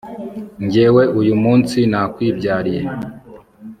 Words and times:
jyewe 0.71 1.03
uyu 1.19 1.35
munsi 1.43 1.77
nakwibyariye 1.91 2.83